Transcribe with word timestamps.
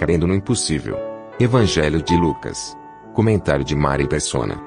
Crendo 0.00 0.26
no 0.26 0.34
impossível. 0.34 0.96
Evangelho 1.38 2.02
de 2.02 2.16
Lucas. 2.16 2.74
Comentário 3.12 3.62
de 3.62 3.76
Mari 3.76 4.08
Persona. 4.08 4.58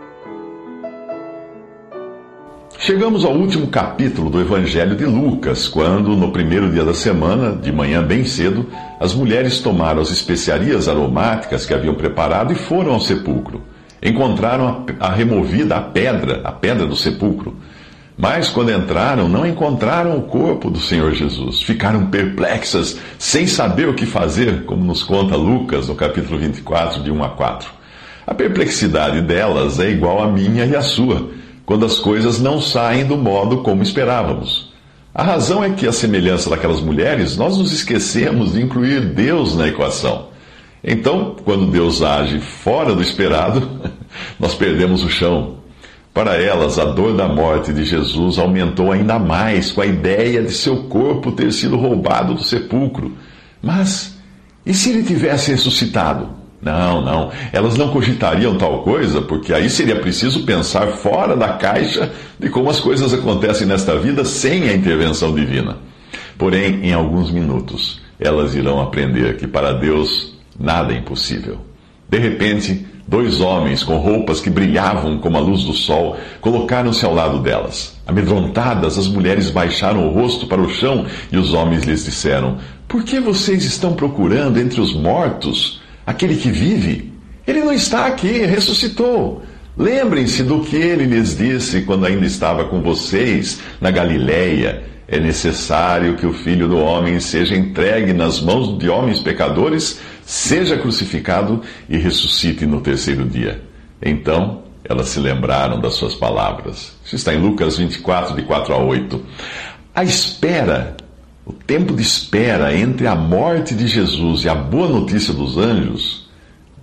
Chegamos 2.77 3.25
ao 3.25 3.33
último 3.33 3.65
capítulo 3.65 4.29
do 4.29 4.39
Evangelho 4.39 4.95
de 4.95 5.05
Lucas, 5.05 5.67
quando, 5.67 6.15
no 6.15 6.31
primeiro 6.31 6.71
dia 6.71 6.83
da 6.83 6.93
semana, 6.93 7.55
de 7.55 7.71
manhã 7.71 8.03
bem 8.03 8.25
cedo, 8.25 8.67
as 8.99 9.15
mulheres 9.15 9.59
tomaram 9.59 10.03
as 10.03 10.11
especiarias 10.11 10.87
aromáticas 10.87 11.65
que 11.65 11.73
haviam 11.73 11.95
preparado 11.95 12.53
e 12.53 12.55
foram 12.55 12.93
ao 12.93 12.99
sepulcro. 12.99 13.63
Encontraram 14.03 14.85
a, 14.99 15.07
a 15.07 15.11
removida 15.11 15.77
a 15.77 15.81
pedra, 15.81 16.41
a 16.43 16.51
pedra 16.51 16.85
do 16.85 16.95
sepulcro. 16.95 17.57
Mas 18.17 18.47
quando 18.47 18.71
entraram, 18.71 19.27
não 19.27 19.45
encontraram 19.45 20.17
o 20.17 20.23
corpo 20.23 20.69
do 20.69 20.79
Senhor 20.79 21.13
Jesus. 21.13 21.61
Ficaram 21.61 22.07
perplexas, 22.07 22.97
sem 23.17 23.47
saber 23.47 23.89
o 23.89 23.93
que 23.95 24.05
fazer, 24.05 24.65
como 24.65 24.83
nos 24.83 25.03
conta 25.03 25.35
Lucas 25.35 25.87
no 25.87 25.95
capítulo 25.95 26.37
24, 26.37 27.01
de 27.01 27.11
1 27.11 27.23
a 27.23 27.29
4. 27.29 27.69
A 28.25 28.33
perplexidade 28.33 29.21
delas 29.21 29.79
é 29.79 29.89
igual 29.89 30.21
à 30.21 30.27
minha 30.27 30.65
e 30.65 30.75
à 30.75 30.81
sua, 30.81 31.31
quando 31.65 31.85
as 31.85 31.99
coisas 31.99 32.39
não 32.39 32.61
saem 32.61 33.05
do 33.05 33.17
modo 33.17 33.57
como 33.57 33.81
esperávamos. 33.81 34.71
A 35.13 35.23
razão 35.23 35.63
é 35.63 35.71
que, 35.71 35.87
à 35.87 35.91
semelhança 35.91 36.49
daquelas 36.49 36.81
mulheres, 36.81 37.35
nós 37.35 37.57
nos 37.57 37.71
esquecemos 37.71 38.53
de 38.53 38.61
incluir 38.61 39.01
Deus 39.01 39.55
na 39.55 39.67
equação. 39.67 40.27
Então, 40.83 41.35
quando 41.43 41.71
Deus 41.71 42.01
age 42.01 42.39
fora 42.39 42.93
do 42.93 43.01
esperado, 43.01 43.69
nós 44.39 44.53
perdemos 44.53 45.03
o 45.03 45.09
chão. 45.09 45.62
Para 46.13 46.39
elas, 46.39 46.77
a 46.77 46.85
dor 46.85 47.15
da 47.17 47.27
morte 47.27 47.73
de 47.73 47.83
Jesus 47.83 48.37
aumentou 48.37 48.91
ainda 48.91 49.17
mais 49.17 49.71
com 49.71 49.81
a 49.81 49.85
ideia 49.85 50.43
de 50.43 50.51
seu 50.51 50.83
corpo 50.83 51.31
ter 51.31 51.51
sido 51.51 51.75
roubado 51.75 52.35
do 52.35 52.43
sepulcro. 52.43 53.13
Mas, 53.61 54.15
e 54.63 54.73
se 54.75 54.91
ele 54.91 55.03
tivesse 55.03 55.51
ressuscitado? 55.51 56.29
Não, 56.61 57.01
não, 57.01 57.31
elas 57.51 57.75
não 57.75 57.89
cogitariam 57.89 58.57
tal 58.57 58.83
coisa, 58.83 59.21
porque 59.21 59.53
aí 59.53 59.69
seria 59.69 59.99
preciso 59.99 60.45
pensar 60.45 60.87
fora 60.87 61.35
da 61.35 61.49
caixa 61.53 62.13
de 62.39 62.47
como 62.47 62.69
as 62.69 62.79
coisas 62.79 63.13
acontecem 63.13 63.67
nesta 63.67 63.97
vida 63.97 64.23
sem 64.23 64.69
a 64.69 64.73
intervenção 64.73 65.33
divina. 65.33 65.77
Porém, 66.37 66.85
em 66.85 66.93
alguns 66.93 67.31
minutos, 67.31 68.01
elas 68.19 68.55
irão 68.55 68.79
aprender 68.79 69.35
que 69.35 69.47
para 69.47 69.73
Deus 69.73 70.37
nada 70.57 70.93
é 70.93 70.97
impossível. 70.97 71.59
De 72.07 72.17
repente, 72.17 72.85
dois 73.07 73.41
homens 73.41 73.83
com 73.83 73.97
roupas 73.97 74.39
que 74.39 74.49
brilhavam 74.49 75.17
como 75.17 75.37
a 75.37 75.41
luz 75.41 75.63
do 75.63 75.73
sol 75.73 76.17
colocaram-se 76.41 77.05
ao 77.05 77.13
lado 77.13 77.39
delas. 77.39 77.95
Amedrontadas, 78.05 78.97
as 78.97 79.07
mulheres 79.07 79.49
baixaram 79.49 80.07
o 80.07 80.11
rosto 80.11 80.47
para 80.47 80.61
o 80.61 80.69
chão 80.69 81.05
e 81.31 81.37
os 81.37 81.53
homens 81.53 81.83
lhes 81.83 82.05
disseram: 82.05 82.57
Por 82.87 83.03
que 83.03 83.19
vocês 83.19 83.63
estão 83.63 83.93
procurando 83.93 84.59
entre 84.59 84.81
os 84.81 84.93
mortos 84.93 85.81
aquele 86.05 86.35
que 86.35 86.49
vive? 86.49 87.13
Ele 87.45 87.59
não 87.59 87.73
está 87.73 88.05
aqui, 88.05 88.45
ressuscitou. 88.45 89.43
Lembrem-se 89.77 90.43
do 90.43 90.59
que 90.59 90.75
ele 90.75 91.05
lhes 91.05 91.35
disse 91.35 91.81
quando 91.81 92.05
ainda 92.05 92.25
estava 92.25 92.65
com 92.65 92.81
vocês 92.81 93.59
na 93.81 93.89
Galileia. 93.89 94.83
É 95.07 95.19
necessário 95.19 96.15
que 96.15 96.25
o 96.25 96.33
filho 96.33 96.67
do 96.67 96.77
homem 96.77 97.19
seja 97.19 97.55
entregue 97.55 98.13
nas 98.13 98.39
mãos 98.39 98.77
de 98.77 98.87
homens 98.87 99.19
pecadores, 99.19 99.99
seja 100.25 100.77
crucificado 100.77 101.61
e 101.89 101.97
ressuscite 101.97 102.65
no 102.65 102.81
terceiro 102.81 103.25
dia. 103.25 103.61
Então 104.01 104.63
elas 104.83 105.09
se 105.09 105.19
lembraram 105.19 105.79
das 105.79 105.93
suas 105.93 106.13
palavras. 106.13 106.93
Isso 107.05 107.15
está 107.15 107.33
em 107.33 107.39
Lucas 107.39 107.77
24, 107.77 108.35
de 108.35 108.41
4 108.43 108.73
a 108.73 108.77
8. 108.77 109.23
A 109.95 110.03
espera, 110.03 110.97
o 111.45 111.53
tempo 111.53 111.93
de 111.93 112.01
espera 112.01 112.75
entre 112.75 113.07
a 113.07 113.15
morte 113.15 113.73
de 113.73 113.87
Jesus 113.87 114.43
e 114.43 114.49
a 114.49 114.55
boa 114.55 114.89
notícia 114.89 115.33
dos 115.33 115.57
anjos, 115.57 116.29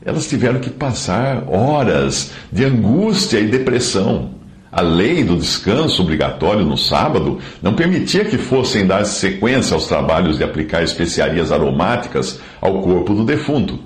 elas 0.03 0.29
tiveram 0.29 0.61
que 0.61 0.71
passar 0.71 1.45
horas 1.47 2.33
de 2.51 2.65
angústia 2.65 3.39
e 3.39 3.49
depressão. 3.49 4.40
A 4.73 4.83
lei 4.83 5.25
do 5.25 5.37
descanso 5.37 6.03
obrigatório 6.03 6.65
no 6.65 6.79
sábado 6.79 7.39
não 7.61 7.75
permitia 7.75 8.25
que 8.25 8.39
fossem 8.39 8.87
dar 8.87 9.05
sequência 9.05 9.75
aos 9.75 9.89
trabalhos 9.89 10.39
de 10.39 10.45
aplicar 10.45 10.85
especiarias 10.85 11.51
aromáticas 11.51 12.39
ao 12.61 12.81
corpo 12.81 13.13
do 13.13 13.25
defunto. 13.25 13.81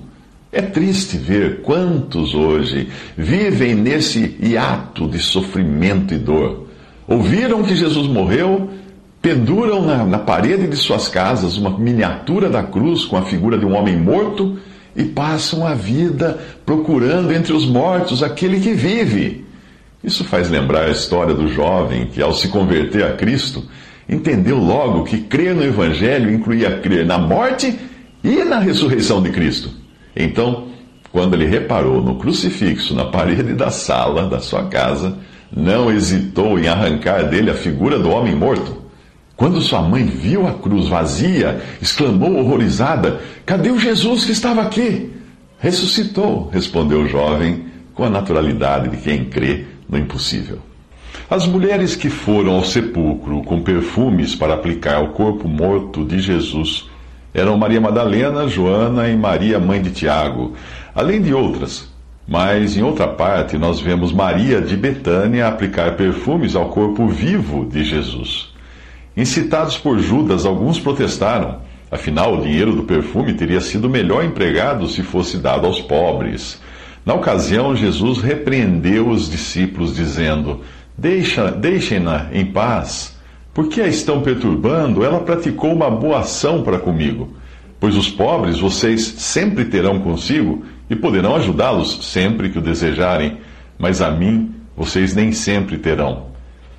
É 0.51 0.61
triste 0.61 1.17
ver 1.17 1.61
quantos 1.61 2.35
hoje 2.35 2.87
vivem 3.17 3.73
nesse 3.73 4.37
hiato 4.39 5.07
de 5.07 5.17
sofrimento 5.19 6.13
e 6.13 6.17
dor. 6.17 6.67
Ouviram 7.07 7.63
que 7.63 7.75
Jesus 7.75 8.07
morreu, 8.07 8.69
penduram 9.21 9.83
na, 9.83 10.05
na 10.05 10.19
parede 10.19 10.67
de 10.67 10.75
suas 10.75 11.07
casas 11.07 11.57
uma 11.57 11.71
miniatura 11.71 12.47
da 12.47 12.61
cruz 12.61 13.05
com 13.05 13.17
a 13.17 13.23
figura 13.23 13.57
de 13.57 13.65
um 13.65 13.75
homem 13.75 13.97
morto 13.97 14.57
e 14.95 15.03
passam 15.03 15.65
a 15.65 15.73
vida 15.73 16.39
procurando 16.63 17.33
entre 17.33 17.53
os 17.53 17.65
mortos 17.65 18.21
aquele 18.21 18.59
que 18.59 18.73
vive. 18.73 19.44
Isso 20.05 20.23
faz 20.23 20.51
lembrar 20.51 20.85
a 20.85 20.91
história 20.91 21.33
do 21.33 21.47
jovem 21.47 22.05
que, 22.05 22.21
ao 22.21 22.31
se 22.31 22.49
converter 22.49 23.03
a 23.03 23.13
Cristo, 23.13 23.63
entendeu 24.07 24.55
logo 24.55 25.03
que 25.03 25.17
crer 25.17 25.55
no 25.55 25.63
Evangelho 25.63 26.31
incluía 26.31 26.79
crer 26.79 27.03
na 27.07 27.17
morte 27.17 27.75
e 28.23 28.43
na 28.43 28.59
ressurreição 28.59 29.19
de 29.19 29.31
Cristo. 29.31 29.71
Então, 30.15 30.67
quando 31.11 31.33
ele 31.33 31.47
reparou 31.47 32.03
no 32.03 32.17
crucifixo 32.17 32.93
na 32.93 33.05
parede 33.05 33.53
da 33.53 33.71
sala 33.71 34.29
da 34.29 34.39
sua 34.39 34.65
casa, 34.65 35.17
não 35.51 35.91
hesitou 35.91 36.59
em 36.59 36.67
arrancar 36.67 37.23
dele 37.23 37.49
a 37.49 37.55
figura 37.55 37.97
do 37.97 38.11
homem 38.11 38.35
morto. 38.35 38.85
Quando 39.35 39.59
sua 39.59 39.81
mãe 39.81 40.05
viu 40.05 40.45
a 40.45 40.53
cruz 40.53 40.87
vazia, 40.87 41.59
exclamou 41.81 42.37
horrorizada: 42.37 43.21
Cadê 43.43 43.71
o 43.71 43.79
Jesus 43.79 44.23
que 44.23 44.33
estava 44.33 44.61
aqui? 44.61 45.11
Ressuscitou, 45.57 46.47
respondeu 46.53 47.01
o 47.01 47.07
jovem 47.07 47.65
com 47.95 48.03
a 48.03 48.09
naturalidade 48.09 48.89
de 48.89 48.97
quem 48.97 49.25
crê 49.25 49.74
no 49.89 49.97
impossível. 49.97 50.59
As 51.29 51.47
mulheres 51.47 51.95
que 51.95 52.09
foram 52.09 52.55
ao 52.55 52.63
sepulcro 52.63 53.41
com 53.43 53.61
perfumes 53.61 54.35
para 54.35 54.53
aplicar 54.53 54.95
ao 54.97 55.09
corpo 55.09 55.47
morto 55.47 56.03
de 56.03 56.19
Jesus 56.19 56.89
eram 57.33 57.57
Maria 57.57 57.81
Madalena, 57.81 58.47
Joana 58.47 59.09
e 59.09 59.15
Maria, 59.17 59.59
mãe 59.59 59.81
de 59.81 59.91
Tiago, 59.91 60.53
além 60.93 61.21
de 61.21 61.33
outras. 61.33 61.93
Mas 62.27 62.75
em 62.75 62.81
outra 62.81 63.07
parte 63.07 63.57
nós 63.57 63.79
vemos 63.79 64.11
Maria 64.11 64.61
de 64.61 64.75
Betânia 64.75 65.47
aplicar 65.47 65.95
perfumes 65.95 66.55
ao 66.55 66.69
corpo 66.69 67.07
vivo 67.07 67.65
de 67.65 67.83
Jesus. 67.83 68.53
Incitados 69.15 69.77
por 69.77 69.99
Judas, 69.99 70.45
alguns 70.45 70.79
protestaram. 70.79 71.59
Afinal, 71.91 72.35
o 72.35 72.41
dinheiro 72.41 72.75
do 72.75 72.83
perfume 72.83 73.33
teria 73.33 73.61
sido 73.61 73.89
melhor 73.89 74.25
empregado 74.25 74.87
se 74.87 75.03
fosse 75.03 75.37
dado 75.37 75.67
aos 75.67 75.79
pobres. 75.81 76.59
Na 77.05 77.13
ocasião, 77.13 77.75
Jesus 77.75 78.19
repreendeu 78.19 79.09
os 79.09 79.29
discípulos, 79.29 79.95
dizendo: 79.95 80.61
Deixa, 80.97 81.51
Deixem-na 81.51 82.27
em 82.33 82.45
paz. 82.45 83.15
Por 83.53 83.69
que 83.69 83.79
a 83.79 83.87
estão 83.87 84.21
perturbando? 84.21 85.05
Ela 85.05 85.19
praticou 85.19 85.71
uma 85.71 85.89
boa 85.89 86.19
ação 86.19 86.63
para 86.63 86.79
comigo. 86.79 87.33
Pois 87.79 87.95
os 87.95 88.09
pobres 88.09 88.59
vocês 88.59 89.01
sempre 89.01 89.65
terão 89.65 89.99
consigo 89.99 90.63
e 90.89 90.95
poderão 90.95 91.35
ajudá-los 91.35 91.99
sempre 92.11 92.49
que 92.49 92.57
o 92.57 92.61
desejarem, 92.61 93.37
mas 93.77 94.01
a 94.01 94.09
mim 94.09 94.53
vocês 94.75 95.13
nem 95.13 95.31
sempre 95.31 95.77
terão. 95.77 96.27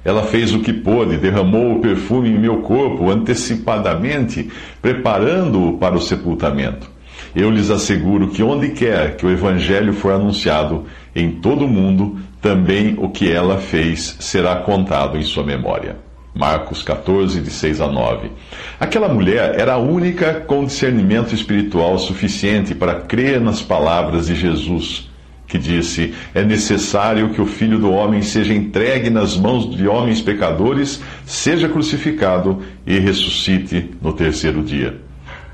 Ela 0.05 0.23
fez 0.23 0.53
o 0.53 0.61
que 0.61 0.73
pôde, 0.73 1.17
derramou 1.17 1.77
o 1.77 1.81
perfume 1.81 2.31
em 2.31 2.39
meu 2.39 2.59
corpo 2.59 3.11
antecipadamente, 3.11 4.51
preparando-o 4.83 5.79
para 5.79 5.97
o 5.97 6.01
sepultamento. 6.01 6.96
Eu 7.35 7.51
lhes 7.51 7.71
asseguro 7.71 8.29
que 8.29 8.43
onde 8.43 8.71
quer 8.71 9.17
que 9.17 9.27
o 9.27 9.31
Evangelho 9.31 9.93
for 9.93 10.13
anunciado, 10.13 10.85
em 11.15 11.31
todo 11.31 11.65
o 11.65 11.69
mundo, 11.69 12.19
também 12.41 12.95
o 12.99 13.09
que 13.09 13.31
ela 13.31 13.59
fez 13.59 14.17
será 14.21 14.57
contado 14.57 15.17
em 15.17 15.23
sua 15.23 15.45
memória. 15.45 15.97
Marcos 16.35 16.83
14, 16.83 17.41
de 17.41 17.51
6 17.51 17.81
a 17.81 17.89
9. 17.89 18.31
Aquela 18.79 19.09
mulher 19.09 19.59
era 19.59 19.75
a 19.75 19.79
única 19.79 20.35
com 20.35 20.65
discernimento 20.65 21.35
espiritual 21.35 21.99
suficiente 21.99 22.75
para 22.75 23.01
crer 23.01 23.41
nas 23.41 23.63
palavras 23.63 24.27
de 24.27 24.35
Jesus 24.35 25.09
que 25.47 25.59
disse: 25.59 26.13
É 26.35 26.43
necessário 26.45 27.31
que 27.31 27.41
o 27.41 27.47
filho 27.47 27.79
do 27.79 27.91
homem 27.91 28.23
seja 28.23 28.53
entregue 28.53 29.11
nas 29.11 29.37
mãos 29.37 29.75
de 29.75 29.87
homens 29.87 30.21
pecadores, 30.21 31.01
seja 31.25 31.69
crucificado 31.69 32.63
e 32.87 32.99
ressuscite 32.99 33.91
no 34.03 34.13
terceiro 34.13 34.63
dia. 34.63 35.06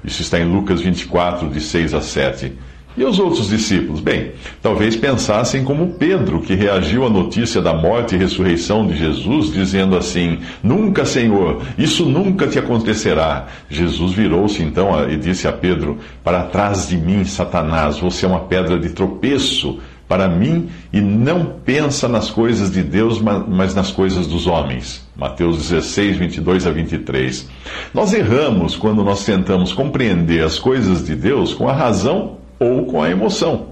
Isso 0.05 0.23
está 0.23 0.39
em 0.39 0.51
Lucas 0.51 0.81
24, 0.81 1.49
de 1.49 1.61
6 1.61 1.95
a 1.95 2.01
7. 2.01 2.53
E 2.95 3.05
os 3.05 3.19
outros 3.19 3.49
discípulos? 3.49 4.01
Bem, 4.01 4.33
talvez 4.61 4.95
pensassem 4.95 5.65
como 5.65 5.95
Pedro, 5.95 6.43
que 6.43 6.55
reagiu 6.55 7.07
à 7.07 7.11
notícia 7.11 7.63
da 7.63 7.73
morte 7.73 8.15
e 8.15 8.19
ressurreição 8.19 8.87
de 8.87 8.95
Jesus, 8.97 9.51
dizendo 9.51 9.97
assim: 9.97 10.41
Nunca, 10.63 11.07
Senhor, 11.07 11.63
isso 11.79 12.05
nunca 12.05 12.47
te 12.47 12.59
acontecerá. 12.59 13.47
Jesus 13.71 14.13
virou-se 14.13 14.63
então 14.63 15.09
e 15.09 15.17
disse 15.17 15.49
a 15.49 15.53
Pedro: 15.53 15.99
Para 16.23 16.43
trás 16.43 16.89
de 16.89 16.99
mim, 16.99 17.25
Satanás, 17.25 17.99
você 17.99 18.27
é 18.27 18.29
uma 18.29 18.41
pedra 18.41 18.79
de 18.79 18.91
tropeço 18.91 19.81
para 20.13 20.29
mim 20.29 20.69
e 20.93 21.01
não 21.01 21.55
pensa 21.65 22.07
nas 22.07 22.31
coisas 22.31 22.71
de 22.71 22.83
Deus, 22.83 23.19
mas 23.19 23.75
nas 23.75 23.91
coisas 23.91 24.27
dos 24.27 24.47
homens. 24.47 25.09
Mateus 25.17 25.57
16, 25.71 26.19
22 26.19 26.67
a 26.67 26.71
23. 26.71 27.49
Nós 27.95 28.13
erramos 28.13 28.77
quando 28.77 29.03
nós 29.03 29.25
tentamos 29.25 29.73
compreender 29.73 30.45
as 30.45 30.59
coisas 30.59 31.07
de 31.07 31.15
Deus 31.15 31.55
com 31.55 31.67
a 31.67 31.73
razão 31.73 32.37
ou 32.61 32.85
com 32.85 33.03
a 33.03 33.09
emoção. 33.09 33.69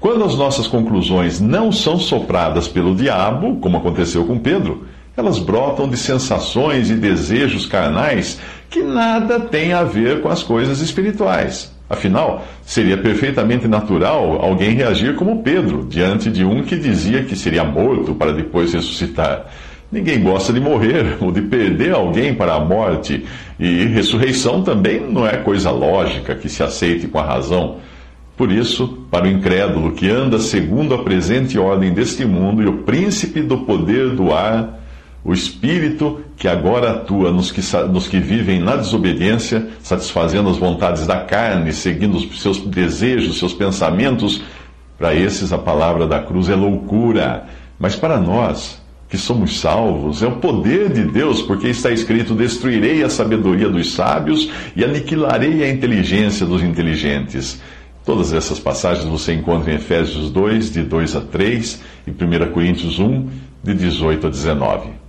Quando 0.00 0.24
as 0.24 0.34
nossas 0.38 0.66
conclusões 0.66 1.38
não 1.38 1.70
são 1.70 1.98
sopradas 1.98 2.66
pelo 2.66 2.94
diabo, 2.94 3.56
como 3.56 3.76
aconteceu 3.76 4.24
com 4.24 4.38
Pedro, 4.38 4.86
elas 5.14 5.38
brotam 5.38 5.86
de 5.86 5.98
sensações 5.98 6.88
e 6.88 6.94
desejos 6.94 7.66
carnais 7.66 8.40
que 8.70 8.82
nada 8.82 9.38
têm 9.38 9.74
a 9.74 9.84
ver 9.84 10.22
com 10.22 10.30
as 10.30 10.42
coisas 10.42 10.80
espirituais. 10.80 11.73
Afinal, 11.94 12.44
seria 12.62 12.96
perfeitamente 12.96 13.68
natural 13.68 14.40
alguém 14.42 14.74
reagir 14.74 15.14
como 15.14 15.42
Pedro, 15.42 15.86
diante 15.88 16.28
de 16.28 16.44
um 16.44 16.62
que 16.62 16.76
dizia 16.76 17.22
que 17.22 17.36
seria 17.36 17.62
morto 17.64 18.14
para 18.14 18.32
depois 18.32 18.74
ressuscitar. 18.74 19.46
Ninguém 19.92 20.20
gosta 20.20 20.52
de 20.52 20.58
morrer 20.58 21.18
ou 21.20 21.30
de 21.30 21.40
perder 21.40 21.92
alguém 21.92 22.34
para 22.34 22.54
a 22.54 22.60
morte, 22.60 23.24
e 23.60 23.84
ressurreição 23.84 24.62
também 24.62 25.00
não 25.00 25.24
é 25.24 25.36
coisa 25.36 25.70
lógica 25.70 26.34
que 26.34 26.48
se 26.48 26.64
aceite 26.64 27.06
com 27.06 27.18
a 27.20 27.24
razão. 27.24 27.76
Por 28.36 28.50
isso, 28.50 29.06
para 29.08 29.26
o 29.26 29.28
incrédulo 29.28 29.92
que 29.92 30.10
anda 30.10 30.40
segundo 30.40 30.94
a 30.94 31.04
presente 31.04 31.56
ordem 31.56 31.92
deste 31.92 32.24
mundo 32.24 32.60
e 32.60 32.66
o 32.66 32.78
príncipe 32.78 33.40
do 33.40 33.58
poder 33.58 34.10
do 34.10 34.32
ar, 34.32 34.80
o 35.24 35.32
Espírito 35.32 36.20
que 36.36 36.46
agora 36.46 36.90
atua 36.90 37.32
nos 37.32 37.50
que, 37.50 37.62
nos 37.88 38.06
que 38.06 38.20
vivem 38.20 38.60
na 38.60 38.76
desobediência, 38.76 39.68
satisfazendo 39.82 40.50
as 40.50 40.58
vontades 40.58 41.06
da 41.06 41.20
carne, 41.20 41.72
seguindo 41.72 42.18
os 42.18 42.42
seus 42.42 42.58
desejos, 42.60 43.38
seus 43.38 43.54
pensamentos, 43.54 44.42
para 44.98 45.14
esses 45.14 45.52
a 45.52 45.58
palavra 45.58 46.06
da 46.06 46.20
cruz 46.20 46.50
é 46.50 46.54
loucura. 46.54 47.46
Mas 47.78 47.96
para 47.96 48.20
nós, 48.20 48.82
que 49.08 49.16
somos 49.16 49.60
salvos, 49.60 50.22
é 50.22 50.26
o 50.26 50.36
poder 50.36 50.92
de 50.92 51.04
Deus, 51.04 51.40
porque 51.40 51.68
está 51.68 51.90
escrito: 51.90 52.34
Destruirei 52.34 53.02
a 53.02 53.08
sabedoria 53.08 53.70
dos 53.70 53.94
sábios 53.94 54.50
e 54.76 54.84
aniquilarei 54.84 55.64
a 55.64 55.70
inteligência 55.70 56.44
dos 56.44 56.62
inteligentes. 56.62 57.62
Todas 58.04 58.34
essas 58.34 58.60
passagens 58.60 59.06
você 59.06 59.32
encontra 59.32 59.72
em 59.72 59.76
Efésios 59.76 60.30
2, 60.30 60.70
de 60.70 60.82
2 60.82 61.16
a 61.16 61.22
3, 61.22 61.82
e 62.06 62.10
1 62.10 62.52
Coríntios 62.52 62.98
1, 62.98 63.26
de 63.62 63.72
18 63.72 64.26
a 64.26 64.30
19. 64.30 65.03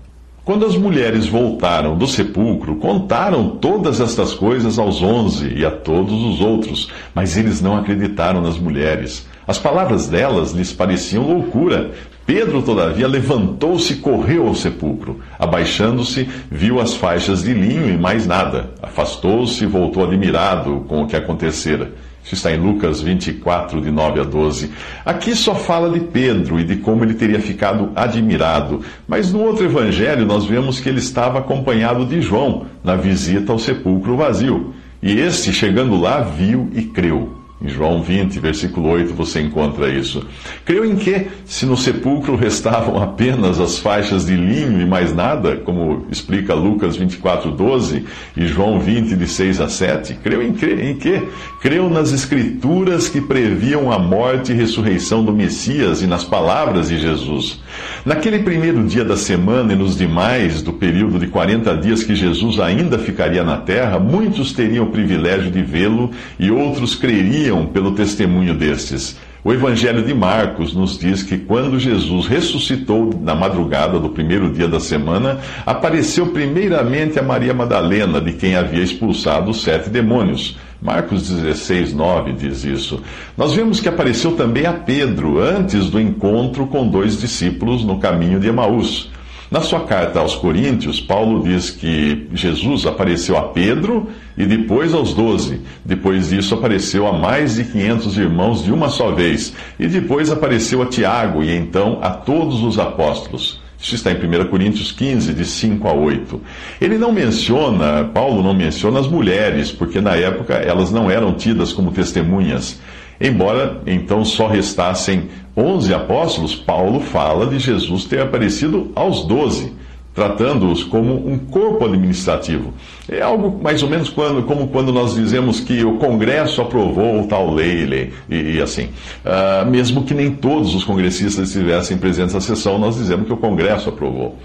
Quando 0.46 0.64
as 0.64 0.78
mulheres 0.78 1.26
voltaram 1.26 1.98
do 1.98 2.06
sepulcro, 2.06 2.76
contaram 2.76 3.50
todas 3.50 4.00
estas 4.00 4.36
coisas 4.36 4.78
aos 4.78 5.02
onze 5.02 5.52
e 5.52 5.66
a 5.66 5.72
todos 5.72 6.14
os 6.14 6.40
outros, 6.40 6.88
mas 7.16 7.36
eles 7.36 7.62
não 7.62 7.76
acreditaram 7.76 8.42
nas 8.42 8.56
mulheres. 8.56 9.28
As 9.48 9.58
palavras 9.58 10.08
delas 10.08 10.52
lhes 10.52 10.72
pareciam 10.72 11.26
loucura. 11.26 11.90
Pedro, 12.28 12.62
todavia, 12.62 13.08
levantou-se 13.08 13.94
e 13.94 13.96
correu 13.96 14.48
ao 14.48 14.54
sepulcro. 14.54 15.20
Abaixando-se, 15.40 16.30
viu 16.52 16.80
as 16.80 16.94
faixas 16.94 17.42
de 17.42 17.52
linho 17.52 17.90
e 17.90 17.98
mais 17.98 18.28
nada. 18.28 18.70
Afastou-se 18.84 19.64
e 19.64 19.68
voltou 19.68 20.04
admirado 20.04 20.86
com 20.88 21.02
o 21.02 21.08
que 21.08 21.16
acontecera. 21.16 21.92
Isso 22.26 22.34
está 22.34 22.52
em 22.52 22.58
Lucas 22.58 23.02
24, 23.02 23.80
de 23.80 23.92
9 23.92 24.20
a 24.20 24.24
12. 24.24 24.72
Aqui 25.06 25.36
só 25.36 25.54
fala 25.54 25.92
de 25.92 26.00
Pedro 26.00 26.60
e 26.60 26.64
de 26.64 26.78
como 26.78 27.04
ele 27.04 27.14
teria 27.14 27.40
ficado 27.40 27.92
admirado. 27.96 28.82
Mas 29.08 29.32
no 29.32 29.42
outro 29.42 29.64
evangelho 29.64 30.26
nós 30.26 30.44
vemos 30.44 30.80
que 30.80 30.90
ele 30.90 30.98
estava 30.98 31.38
acompanhado 31.38 32.04
de 32.04 32.20
João 32.22 32.66
na 32.84 32.96
visita 32.96 33.52
ao 33.52 33.60
sepulcro 33.60 34.18
vazio. 34.18 34.74
E 35.04 35.20
este, 35.20 35.54
chegando 35.54 36.00
lá, 36.02 36.22
viu 36.22 36.68
e 36.74 36.82
creu. 36.82 37.35
Em 37.62 37.70
João 37.70 38.02
20, 38.02 38.38
versículo 38.38 38.90
8, 38.90 39.14
você 39.14 39.40
encontra 39.40 39.88
isso. 39.88 40.26
Creu 40.66 40.84
em 40.84 40.98
que, 40.98 41.28
se 41.46 41.66
no 41.66 41.78
sepulcro 41.78 42.36
restavam 42.36 43.02
apenas 43.02 43.62
as 43.62 43.80
faixas 43.80 44.26
de 44.26 44.36
linho 44.36 44.82
e 44.82 44.86
mais 44.86 45.16
nada, 45.16 45.56
como 45.56 46.06
explica 46.12 46.54
Lucas 46.54 46.98
24, 46.98 47.50
12 47.52 48.04
e 48.36 48.46
João 48.46 48.78
20, 48.82 49.16
de 49.16 49.26
6 49.26 49.62
a 49.62 49.70
7? 49.70 50.16
Creu 50.16 50.44
em 50.44 50.52
que? 50.52 50.66
Em 50.66 50.96
que? 50.96 51.24
Creu 51.62 51.90
nas 51.90 52.12
escrituras 52.12 53.08
que 53.08 53.22
previam 53.22 53.90
a 53.90 53.98
morte 53.98 54.52
e 54.52 54.56
ressurreição 54.56 55.24
do 55.24 55.32
Messias 55.32 56.02
e 56.02 56.08
nas 56.08 56.26
palavras 56.26 56.90
de 56.90 57.00
Jesus. 57.00 57.62
Naquele 58.06 58.40
primeiro 58.40 58.84
dia 58.84 59.06
da 59.06 59.16
semana 59.16 59.72
e 59.72 59.76
nos 59.78 59.98
demais 59.98 60.62
do 60.62 60.74
período 60.74 61.18
de 61.18 61.28
40 61.28 61.76
dias 61.78 62.04
que 62.04 62.16
Jesus 62.16 62.60
ainda 62.60 63.00
ficaria 63.00 63.46
na 63.46 63.58
terra, 63.58 63.98
muitos 63.98 64.52
teriam 64.52 64.86
o 64.86 64.92
privilégio 64.92 65.50
de 65.50 65.64
vê-lo 65.64 66.12
e 66.38 66.52
outros 66.52 66.96
creriam 66.96 67.45
pelo 67.68 67.92
testemunho 67.92 68.56
destes. 68.56 69.18
O 69.44 69.54
Evangelho 69.54 70.02
de 70.02 70.12
Marcos 70.12 70.74
nos 70.74 70.98
diz 70.98 71.22
que 71.22 71.38
quando 71.38 71.80
Jesus 71.80 72.26
ressuscitou 72.26 73.12
na 73.22 73.36
madrugada 73.36 74.00
do 74.00 74.10
primeiro 74.10 74.52
dia 74.52 74.68
da 74.68 74.80
semana, 74.80 75.38
apareceu 75.64 76.28
primeiramente 76.28 77.20
a 77.20 77.22
Maria 77.22 77.54
Madalena, 77.54 78.20
de 78.20 78.34
quem 78.34 78.56
havia 78.56 78.82
expulsado 78.82 79.52
os 79.52 79.62
sete 79.62 79.88
demônios. 79.88 80.58
Marcos 80.82 81.30
16, 81.30 81.94
9 81.94 82.34
diz 82.34 82.64
isso. 82.64 83.04
Nós 83.38 83.54
vemos 83.54 83.80
que 83.80 83.88
apareceu 83.88 84.32
também 84.32 84.66
a 84.66 84.74
Pedro, 84.74 85.40
antes 85.40 85.92
do 85.92 86.02
encontro 86.02 86.66
com 86.66 86.88
dois 86.88 87.20
discípulos 87.20 87.84
no 87.84 88.00
caminho 88.00 88.40
de 88.40 88.48
Emaús. 88.48 89.12
Na 89.52 89.62
sua 89.62 89.82
carta 89.82 90.20
aos 90.20 90.36
Coríntios, 90.36 91.00
Paulo 91.00 91.44
diz 91.44 91.70
que 91.70 92.28
Jesus 92.34 92.88
apareceu 92.88 93.38
a 93.38 93.44
Pedro 93.44 94.10
e 94.36 94.44
depois 94.46 94.92
aos 94.92 95.14
doze. 95.14 95.62
Depois 95.84 96.30
disso, 96.30 96.56
apareceu 96.56 97.08
a 97.08 97.14
mais 97.14 97.56
de 97.56 97.64
500 97.66 98.18
irmãos 98.18 98.64
de 98.64 98.72
uma 98.72 98.90
só 98.90 99.12
vez. 99.12 99.54
E 99.80 99.88
depois 99.88 100.32
apareceu 100.32 100.82
a 100.82 100.88
Tiago 100.88 101.44
e 101.44 101.56
então 101.56 102.00
a 102.02 102.10
todos 102.10 102.64
os 102.64 102.80
apóstolos. 102.80 103.62
Isso 103.80 103.94
está 103.94 104.12
em 104.12 104.16
1 104.16 104.46
Coríntios 104.46 104.92
15, 104.92 105.32
de 105.32 105.46
5 105.46 105.88
a 105.88 105.94
8. 105.94 106.42
Ele 106.82 106.98
não 106.98 107.12
menciona, 107.12 108.04
Paulo 108.06 108.42
não 108.42 108.54
menciona 108.54 109.00
as 109.00 109.08
mulheres, 109.08 109.72
porque 109.72 110.02
na 110.02 110.16
época 110.16 110.56
elas 110.56 110.92
não 110.92 111.12
eram 111.12 111.34
tidas 111.34 111.72
como 111.72 111.92
testemunhas. 111.92 112.80
Embora 113.20 113.82
então 113.86 114.26
só 114.26 114.48
restassem 114.48 115.30
onze 115.56 115.94
apóstolos, 115.94 116.56
Paulo 116.56 117.00
fala 117.00 117.46
de 117.46 117.60
Jesus 117.60 118.06
ter 118.06 118.22
aparecido 118.22 118.92
aos 118.94 119.26
doze, 119.26 119.74
tratando-os 120.14 120.84
como 120.84 121.28
um 121.28 121.38
corpo 121.38 121.86
administrativo. 121.86 122.74
É 123.08 123.22
algo 123.22 123.62
mais 123.62 123.84
ou 123.84 123.90
menos 123.90 124.10
quando, 124.10 124.44
como 124.44 124.68
quando 124.68 124.92
nós 124.92 125.14
dizemos 125.14 125.60
que 125.60 125.84
o 125.84 125.98
Congresso 125.98 126.62
aprovou 126.62 127.28
tal 127.28 127.54
lei, 127.54 127.86
lei 127.86 128.14
e, 128.30 128.56
e 128.56 128.62
assim. 128.62 128.90
Uh, 129.26 129.70
mesmo 129.70 130.04
que 130.04 130.14
nem 130.14 130.32
todos 130.32 130.74
os 130.74 130.84
congressistas 130.84 131.50
estivessem 131.50 131.98
presentes 131.98 132.34
na 132.34 132.42
sessão, 132.42 132.78
nós 132.78 132.96
dizemos 132.96 133.28
que 133.28 133.34
o 133.34 133.38
Congresso 133.38 133.90
aprovou. 133.90 134.38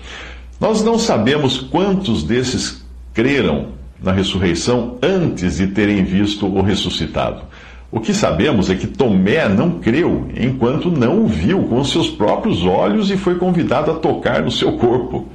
Nós 0.61 0.85
não 0.85 0.99
sabemos 0.99 1.59
quantos 1.59 2.23
desses 2.23 2.85
creram 3.15 3.81
na 4.03 4.13
ressurreição 4.13 4.99
antes 5.03 5.59
de 5.59 5.69
terem 5.69 6.05
visto 6.05 6.47
o 6.47 6.63
ressuscitado. 6.63 7.43
O 7.93 7.99
que 7.99 8.15
sabemos 8.15 8.71
é 8.71 8.77
que 8.77 8.87
Tomé 8.87 9.49
não 9.49 9.81
creu 9.81 10.29
enquanto 10.37 10.91
não 10.91 11.25
o 11.25 11.27
viu 11.27 11.65
com 11.65 11.83
seus 11.83 12.09
próprios 12.09 12.65
olhos 12.65 13.11
e 13.11 13.17
foi 13.17 13.35
convidado 13.35 13.91
a 13.91 13.95
tocar 13.95 14.43
no 14.43 14.51
seu 14.51 14.73
corpo. 14.73 15.27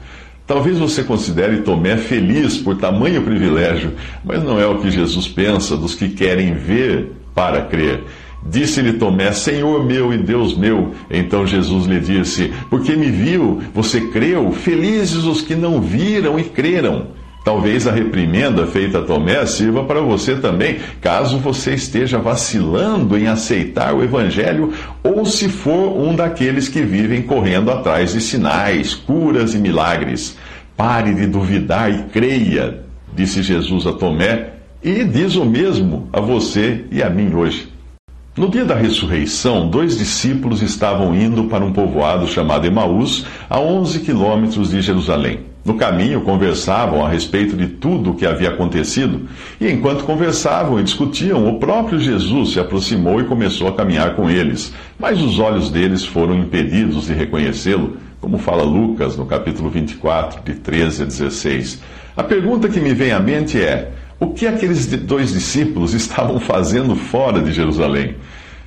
Talvez 0.48 0.80
você 0.80 1.04
considere 1.04 1.64
Tomé 1.64 1.98
feliz 1.98 2.58
por 2.58 2.78
tamanho 2.78 3.24
privilégio, 3.24 3.94
mas 4.24 4.42
não 4.42 4.60
é 4.60 4.66
o 4.66 4.80
que 4.80 4.90
Jesus 4.90 5.28
pensa 5.28 5.76
dos 5.76 5.96
que 5.96 6.08
querem 6.10 6.54
ver 6.54 7.12
para 7.34 7.64
crer. 7.64 8.04
Disse-lhe 8.46 8.94
Tomé: 8.94 9.32
Senhor 9.34 9.84
meu 9.84 10.14
e 10.14 10.18
Deus 10.18 10.56
meu. 10.56 10.94
Então 11.10 11.48
Jesus 11.48 11.88
lhe 11.88 12.00
disse: 12.00 12.54
Porque 12.70 12.96
me 12.96 13.10
viu, 13.10 13.60
você 13.74 14.00
creu? 14.00 14.52
Felizes 14.52 15.26
os 15.26 15.42
que 15.42 15.56
não 15.56 15.82
viram 15.82 16.40
e 16.40 16.44
creram. 16.44 17.08
Talvez 17.46 17.86
a 17.86 17.92
reprimenda 17.92 18.66
feita 18.66 18.98
a 18.98 19.02
Tomé 19.04 19.46
sirva 19.46 19.84
para 19.84 20.02
você 20.02 20.36
também, 20.36 20.80
caso 21.00 21.38
você 21.38 21.76
esteja 21.76 22.18
vacilando 22.18 23.16
em 23.16 23.28
aceitar 23.28 23.94
o 23.94 24.04
Evangelho 24.04 24.74
ou 25.04 25.24
se 25.28 25.48
for 25.48 25.96
um 25.96 26.16
daqueles 26.16 26.68
que 26.68 26.82
vivem 26.82 27.22
correndo 27.22 27.70
atrás 27.70 28.14
de 28.14 28.22
sinais, 28.22 28.96
curas 28.96 29.54
e 29.54 29.60
milagres. 29.60 30.36
Pare 30.76 31.14
de 31.14 31.28
duvidar 31.28 31.92
e 31.92 32.06
creia, 32.06 32.80
disse 33.14 33.44
Jesus 33.44 33.86
a 33.86 33.94
Tomé, 33.94 34.54
e 34.84 35.04
diz 35.04 35.36
o 35.36 35.46
mesmo 35.46 36.10
a 36.12 36.20
você 36.20 36.86
e 36.92 37.04
a 37.04 37.12
mim 37.12 37.32
hoje. 37.36 37.72
No 38.36 38.50
dia 38.50 38.66
da 38.66 38.76
ressurreição, 38.76 39.70
dois 39.70 40.00
discípulos 40.00 40.64
estavam 40.64 41.16
indo 41.16 41.44
para 41.44 41.64
um 41.64 41.72
povoado 41.72 42.28
chamado 42.28 42.66
Emaús, 42.66 43.24
a 43.48 43.60
11 43.60 44.00
quilômetros 44.00 44.72
de 44.72 44.82
Jerusalém. 44.82 45.55
No 45.66 45.74
caminho, 45.74 46.22
conversavam 46.22 47.04
a 47.04 47.10
respeito 47.10 47.58
de 47.58 47.66
tudo 47.66 48.12
o 48.12 48.14
que 48.14 48.24
havia 48.24 48.50
acontecido, 48.50 49.28
e 49.60 49.68
enquanto 49.68 50.04
conversavam 50.04 50.80
e 50.80 50.84
discutiam, 50.84 51.48
o 51.48 51.58
próprio 51.58 52.00
Jesus 52.00 52.54
se 52.54 52.60
aproximou 52.60 53.20
e 53.20 53.24
começou 53.24 53.68
a 53.68 53.74
caminhar 53.74 54.16
com 54.16 54.30
eles, 54.30 54.72
mas 55.00 55.20
os 55.20 55.40
olhos 55.40 55.72
deles 55.72 56.06
foram 56.06 56.38
impedidos 56.38 57.08
de 57.08 57.14
reconhecê-lo, 57.14 57.98
como 58.22 58.38
fala 58.38 58.62
Lucas 58.62 59.18
no 59.18 59.26
capítulo 59.26 59.72
24, 59.72 60.44
de 60.44 60.54
13 60.60 61.02
a 61.02 61.06
16. 61.08 61.82
A 62.16 62.24
pergunta 62.24 62.70
que 62.70 62.80
me 62.80 62.94
vem 62.94 63.12
à 63.12 63.20
mente 63.20 63.60
é: 63.60 63.92
o 64.20 64.28
que 64.28 64.46
aqueles 64.46 64.86
dois 64.86 65.34
discípulos 65.34 65.94
estavam 65.96 66.40
fazendo 66.40 66.96
fora 66.96 67.42
de 67.42 67.52
Jerusalém? 67.52 68.18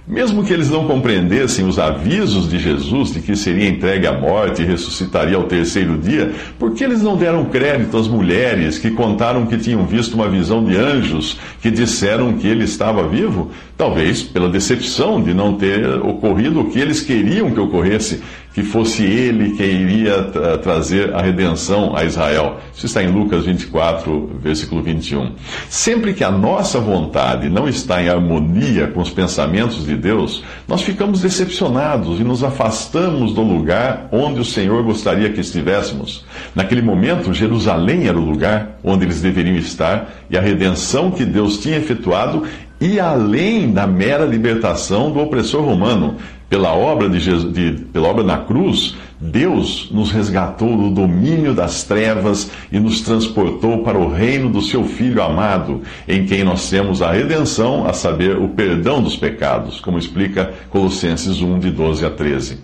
Mesmo 0.08 0.42
que 0.42 0.54
eles 0.54 0.70
não 0.70 0.86
compreendessem 0.86 1.66
os 1.66 1.78
avisos 1.78 2.48
de 2.48 2.58
Jesus 2.58 3.12
de 3.12 3.20
que 3.20 3.36
seria 3.36 3.68
entregue 3.68 4.06
à 4.06 4.12
morte 4.18 4.62
e 4.62 4.64
ressuscitaria 4.64 5.36
ao 5.36 5.44
terceiro 5.44 5.98
dia, 5.98 6.32
por 6.58 6.72
que 6.72 6.82
eles 6.82 7.02
não 7.02 7.14
deram 7.14 7.44
crédito 7.44 7.94
às 7.94 8.08
mulheres 8.08 8.78
que 8.78 8.90
contaram 8.90 9.44
que 9.44 9.58
tinham 9.58 9.84
visto 9.84 10.14
uma 10.14 10.26
visão 10.26 10.64
de 10.64 10.74
anjos 10.74 11.38
que 11.60 11.70
disseram 11.70 12.32
que 12.38 12.48
ele 12.48 12.64
estava 12.64 13.06
vivo? 13.06 13.50
Talvez 13.76 14.22
pela 14.22 14.48
decepção 14.48 15.22
de 15.22 15.34
não 15.34 15.56
ter 15.58 15.86
ocorrido 15.98 16.60
o 16.60 16.70
que 16.70 16.80
eles 16.80 17.02
queriam 17.02 17.50
que 17.50 17.60
ocorresse, 17.60 18.22
que 18.58 18.64
fosse 18.64 19.04
ele 19.04 19.52
que 19.52 19.62
iria 19.62 20.20
tra 20.24 20.58
trazer 20.58 21.14
a 21.14 21.22
redenção 21.22 21.96
a 21.96 22.02
Israel. 22.02 22.56
Isso 22.74 22.86
está 22.86 23.04
em 23.04 23.06
Lucas 23.06 23.44
24, 23.44 24.40
versículo 24.42 24.82
21. 24.82 25.30
Sempre 25.68 26.12
que 26.12 26.24
a 26.24 26.30
nossa 26.32 26.80
vontade 26.80 27.48
não 27.48 27.68
está 27.68 28.02
em 28.02 28.08
harmonia 28.08 28.88
com 28.88 29.00
os 29.00 29.10
pensamentos 29.10 29.86
de 29.86 29.94
Deus, 29.94 30.42
nós 30.66 30.82
ficamos 30.82 31.20
decepcionados 31.20 32.18
e 32.18 32.24
nos 32.24 32.42
afastamos 32.42 33.32
do 33.32 33.42
lugar 33.42 34.08
onde 34.10 34.40
o 34.40 34.44
Senhor 34.44 34.82
gostaria 34.82 35.30
que 35.30 35.40
estivéssemos. 35.40 36.24
Naquele 36.52 36.82
momento, 36.82 37.32
Jerusalém 37.32 38.08
era 38.08 38.18
o 38.18 38.24
lugar 38.24 38.80
onde 38.82 39.04
eles 39.04 39.20
deveriam 39.20 39.54
estar 39.54 40.12
e 40.28 40.36
a 40.36 40.40
redenção 40.40 41.12
que 41.12 41.24
Deus 41.24 41.58
tinha 41.58 41.76
efetuado 41.76 42.42
e 42.80 43.00
além 43.00 43.72
da 43.72 43.86
mera 43.86 44.24
libertação 44.24 45.10
do 45.10 45.20
opressor 45.20 45.62
romano. 45.62 46.16
Pela 46.48 46.72
obra, 46.72 47.10
de 47.10 47.20
Jesus, 47.20 47.52
de, 47.52 47.72
pela 47.92 48.08
obra 48.08 48.24
na 48.24 48.38
cruz, 48.38 48.96
Deus 49.20 49.88
nos 49.90 50.10
resgatou 50.10 50.76
do 50.76 50.90
domínio 50.90 51.52
das 51.52 51.82
trevas 51.82 52.50
e 52.72 52.78
nos 52.80 53.00
transportou 53.02 53.82
para 53.82 53.98
o 53.98 54.08
reino 54.08 54.48
do 54.48 54.62
seu 54.62 54.84
Filho 54.84 55.22
amado, 55.22 55.82
em 56.06 56.24
quem 56.24 56.44
nós 56.44 56.70
temos 56.70 57.02
a 57.02 57.12
redenção, 57.12 57.86
a 57.86 57.92
saber, 57.92 58.38
o 58.38 58.48
perdão 58.48 59.02
dos 59.02 59.16
pecados, 59.16 59.78
como 59.80 59.98
explica 59.98 60.54
Colossenses 60.70 61.42
1, 61.42 61.58
de 61.58 61.70
12 61.70 62.06
a 62.06 62.10
13. 62.10 62.58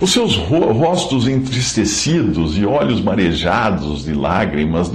Os 0.00 0.10
seus 0.12 0.36
rostos 0.36 1.26
entristecidos 1.28 2.58
e 2.58 2.66
olhos 2.66 3.00
marejados 3.00 4.04
de 4.04 4.12
lágrimas 4.12 4.90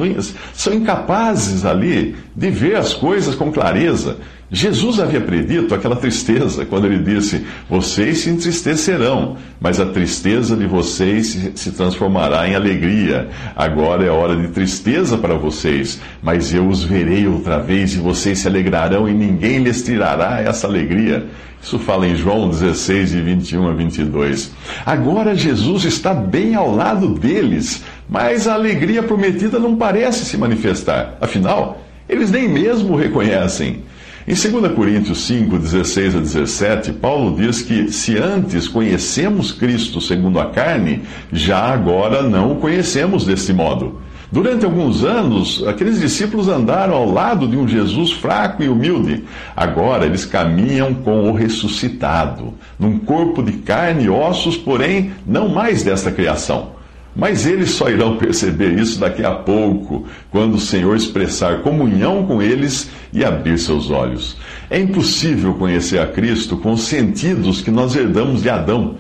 são 0.54 0.74
incapazes 0.74 1.66
ali 1.66 2.16
de 2.36 2.52
ver 2.52 2.76
as 2.76 2.94
coisas 2.94 3.34
com 3.34 3.52
clareza 3.52 4.18
Jesus 4.52 5.00
havia 5.00 5.20
predito 5.22 5.74
aquela 5.74 5.96
tristeza 5.96 6.66
quando 6.66 6.86
ele 6.86 7.00
disse: 7.00 7.46
Vocês 7.68 8.20
se 8.20 8.30
entristecerão, 8.30 9.38
mas 9.60 9.80
a 9.80 9.88
tristeza 9.88 10.56
de 10.56 10.68
vocês 10.68 11.52
se 11.56 11.72
transformará 11.72 12.48
em 12.48 12.54
alegria. 12.54 13.28
Agora 13.56 14.06
é 14.06 14.10
hora 14.10 14.36
de 14.36 14.50
tristeza 14.50 15.18
para 15.18 15.34
vocês, 15.34 16.00
mas 16.22 16.54
eu 16.54 16.68
os 16.68 16.84
verei 16.84 17.28
outra 17.28 17.60
vez 17.60 17.96
e 17.96 17.98
vocês 17.98 18.40
se 18.40 18.48
alegrarão 18.48 19.10
e 19.10 19.14
ninguém 19.14 19.64
lhes 19.64 19.82
tirará 19.82 20.40
essa 20.40 20.68
alegria. 20.68 21.26
Isso 21.60 21.80
fala 21.80 22.08
em 22.08 22.16
João 22.16 22.48
16, 22.48 23.10
de 23.10 23.22
21 23.22 23.68
a 23.68 23.74
22. 23.74 24.52
Agora 24.86 25.34
Jesus 25.34 25.86
está 25.86 26.14
bem 26.14 26.54
ao 26.54 26.76
lado 26.76 27.16
deles, 27.16 27.84
mas 28.08 28.48
a 28.48 28.54
alegria 28.54 29.02
prometida 29.02 29.58
não 29.58 29.76
parece 29.76 30.24
se 30.24 30.38
manifestar. 30.38 31.18
Afinal, 31.20 31.82
eles 32.08 32.30
nem 32.30 32.48
mesmo 32.48 32.94
o 32.94 32.96
reconhecem. 32.96 33.82
Em 34.28 34.34
2 34.34 34.74
Coríntios 34.74 35.20
5, 35.28 35.60
16 35.60 36.16
a 36.16 36.20
17, 36.20 36.94
Paulo 36.94 37.36
diz 37.36 37.62
que 37.62 37.92
se 37.92 38.18
antes 38.18 38.68
conhecemos 38.68 39.52
Cristo 39.52 40.02
segundo 40.02 40.40
a 40.40 40.50
carne, 40.50 41.04
já 41.32 41.60
agora 41.60 42.24
não 42.24 42.54
o 42.54 42.56
conhecemos 42.56 43.24
desse 43.24 43.54
modo. 43.54 44.02
Durante 44.32 44.66
alguns 44.66 45.04
anos, 45.04 45.64
aqueles 45.68 46.00
discípulos 46.00 46.50
andaram 46.50 46.96
ao 46.96 47.08
lado 47.08 47.48
de 47.48 47.56
um 47.56 47.68
Jesus 47.68 48.14
fraco 48.14 48.64
e 48.64 48.68
humilde. 48.68 49.24
Agora 49.56 50.08
eles 50.08 50.26
caminham 50.26 50.92
com 50.96 51.30
o 51.30 51.32
ressuscitado, 51.32 52.56
num 52.80 52.98
corpo 52.98 53.44
de 53.44 53.52
carne 53.52 54.06
e 54.06 54.10
ossos, 54.10 54.58
porém 54.58 55.12
não 55.24 55.50
mais 55.50 55.84
desta 55.84 56.12
criação. 56.12 56.72
Mas 57.16 57.46
eles 57.46 57.70
só 57.72 57.90
irão 57.90 58.18
perceber 58.18 58.78
isso 58.78 59.00
daqui 59.00 59.24
a 59.24 59.32
pouco, 59.32 60.06
quando 60.30 60.56
o 60.56 60.60
Senhor 60.60 60.96
expressar 60.96 61.62
comunhão 61.62 62.26
com 62.26 62.42
eles 62.42 62.90
e 63.14 63.24
abrir 63.24 63.58
seus 63.58 63.90
olhos. 63.90 64.36
É 64.70 64.78
impossível 64.78 65.54
conhecer 65.54 66.00
a 66.00 66.08
Cristo 66.08 66.58
com 66.58 66.74
os 66.74 66.82
sentidos 66.82 67.62
que 67.62 67.72
nós 67.72 67.96
herdamos 67.96 68.42
de 68.42 68.50
Adão. 68.50 68.96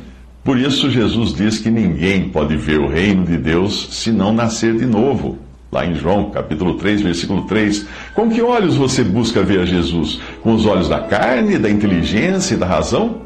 Por 0.45 0.57
isso, 0.57 0.89
Jesus 0.89 1.33
diz 1.33 1.57
que 1.57 1.69
ninguém 1.69 2.29
pode 2.29 2.55
ver 2.55 2.79
o 2.79 2.87
reino 2.87 3.25
de 3.25 3.37
Deus 3.37 3.89
se 3.91 4.11
não 4.11 4.31
nascer 4.31 4.75
de 4.77 4.85
novo. 4.85 5.37
Lá 5.69 5.85
em 5.85 5.95
João, 5.95 6.29
capítulo 6.29 6.75
3, 6.75 7.01
versículo 7.01 7.41
3. 7.47 7.85
Com 8.13 8.29
que 8.29 8.41
olhos 8.41 8.75
você 8.75 9.03
busca 9.03 9.43
ver 9.43 9.59
a 9.59 9.65
Jesus? 9.65 10.21
Com 10.41 10.53
os 10.53 10.65
olhos 10.65 10.87
da 10.87 11.01
carne, 11.01 11.57
da 11.57 11.69
inteligência 11.69 12.53
e 12.53 12.57
da 12.57 12.65
razão? 12.65 13.25